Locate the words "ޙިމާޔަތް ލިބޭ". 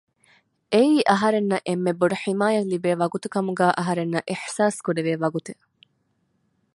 2.23-2.89